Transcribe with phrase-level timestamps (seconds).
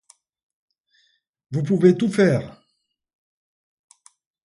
[1.51, 2.59] Vous pouvez tout faire.